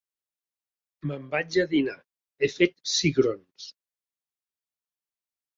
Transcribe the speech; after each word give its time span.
Me'n 1.11 1.27
vaig 1.33 1.57
a 1.63 1.67
dinar; 1.75 1.95
he 2.45 2.51
fet 2.53 2.75
cigrons. 2.95 3.71